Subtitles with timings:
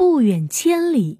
[0.00, 1.18] 不远千里。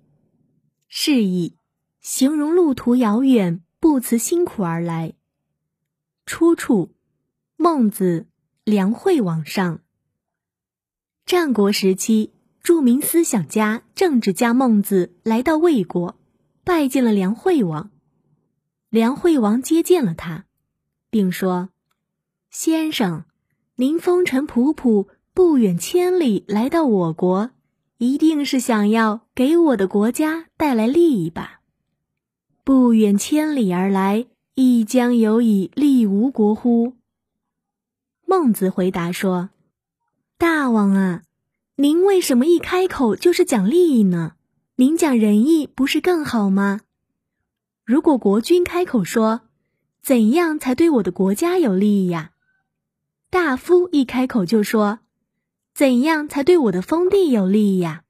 [0.89, 1.59] 示意
[2.01, 5.13] 形容路途遥远，不辞辛苦而来。
[6.25, 6.87] 出处：
[7.59, 8.27] 《孟子·
[8.65, 9.77] 梁惠王上》。
[11.27, 12.33] 战国时期，
[12.63, 16.19] 著名思想家、政治家孟子来到魏国，
[16.65, 17.91] 拜见了梁惠王。
[18.89, 20.47] 梁惠王接见了他，
[21.11, 21.69] 并说
[22.49, 23.27] ：“先生，
[23.77, 27.51] 您风尘仆仆，不远千里来到我国。”
[28.01, 31.61] 一定是想要给我的国家带来利益吧？
[32.65, 36.95] 不远千里而来，亦将有以利吴国乎？
[38.25, 39.51] 孟子回答说
[40.39, 41.25] ：“大王啊，
[41.77, 44.33] 您为什么一开口就是讲利益呢？
[44.77, 46.81] 您讲仁义不是更好吗？
[47.85, 49.43] 如果国君开口说，
[50.03, 52.31] 怎样才对我的国家有利益呀？
[53.29, 55.01] 大夫一开口就说。”
[55.81, 58.05] 怎样才对我的封地有利呀？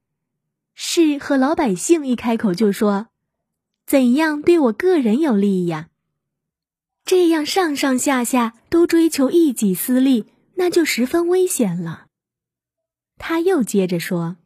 [0.74, 3.06] 是和老百姓一开口就说
[3.86, 5.88] ：“怎样对我个人有利呀？”
[7.06, 12.06] 这样上上下下都追求一己私利，那就十分危险了。
[13.18, 14.36] 他又接着说：“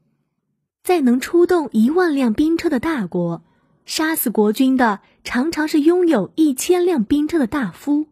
[0.84, 3.42] 在能出动一万辆兵车的大国，
[3.86, 8.05] 杀死国君的常常是拥有一千辆兵车的大夫；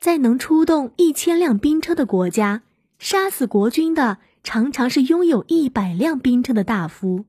[0.00, 2.62] 在能出动一千辆兵车的国家。”
[2.98, 7.24] 杀死国君的常常是拥有一百辆兵车的大夫。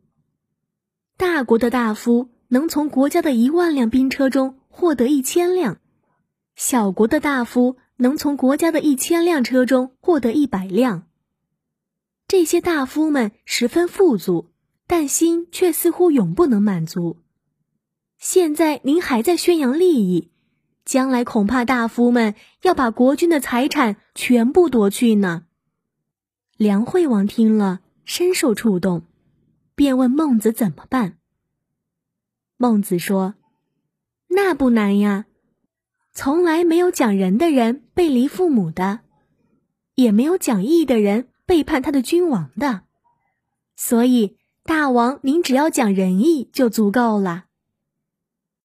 [1.15, 5.79] 大国的大夫能从国家的一万辆兵车中获得一千辆，
[6.55, 11.07] 小国的大夫能从国家的一千辆车中获得一百辆。
[12.27, 14.49] 这些大夫们十分富足，
[14.87, 17.17] 但心却似乎永不能满足。
[18.17, 20.31] 现在您还在宣扬利益，
[20.85, 25.43] 将来恐怕大夫们要把国君的财产全部夺去呢。
[26.59, 29.03] 梁惠王听了，深受触动，
[29.75, 31.17] 便问孟子怎么办。
[32.57, 33.35] 孟子说
[34.27, 35.27] ：“那不难呀，
[36.11, 38.99] 从来没有讲仁的人背离父母的，
[39.95, 42.81] 也没有讲义的人背叛他的君王的，
[43.77, 47.45] 所以大王您只要讲仁义就足够了。”